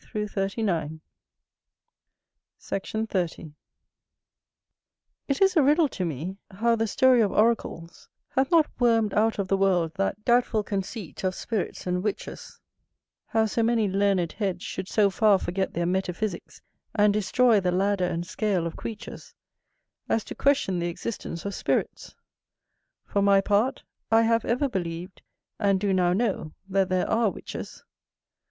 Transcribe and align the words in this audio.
[H] 0.15 0.15
In 0.15 0.21
his 0.23 0.35
oracle 0.35 0.49
to 0.55 0.61
Augustus. 0.63 0.99
Sect. 2.57 3.11
30. 3.11 3.53
It 5.27 5.41
is 5.43 5.55
a 5.55 5.61
riddle 5.61 5.87
to 5.89 6.03
me, 6.03 6.37
how 6.49 6.75
the 6.75 6.87
story 6.87 7.21
of 7.21 7.31
oracles 7.31 8.09
hath 8.29 8.49
not 8.49 8.65
wormed 8.79 9.13
out 9.13 9.37
of 9.37 9.47
the 9.47 9.57
world 9.57 9.93
that 9.97 10.25
doubtful 10.25 10.63
conceit 10.63 11.23
of 11.23 11.35
spirits 11.35 11.85
and 11.85 12.01
witches; 12.01 12.59
how 13.27 13.45
so 13.45 13.61
many 13.61 13.87
learned 13.87 14.31
heads 14.31 14.63
should 14.63 14.87
so 14.87 15.11
far 15.11 15.37
forget 15.37 15.75
their 15.75 15.85
metaphysicks, 15.85 16.63
and 16.95 17.13
destroy 17.13 17.59
the 17.59 17.71
ladder 17.71 18.05
and 18.07 18.25
scale 18.25 18.65
of 18.65 18.75
creatures, 18.75 19.35
as 20.09 20.23
to 20.23 20.33
question 20.33 20.79
the 20.79 20.87
existence 20.89 21.45
of 21.45 21.53
spirits; 21.53 22.15
for 23.05 23.21
my 23.21 23.39
part, 23.39 23.83
I 24.09 24.23
have 24.23 24.45
ever 24.45 24.67
believed, 24.67 25.21
and 25.59 25.79
do 25.79 25.93
now 25.93 26.11
know, 26.13 26.53
that 26.67 26.89
there 26.89 27.07
are 27.07 27.29
witches. 27.29 27.83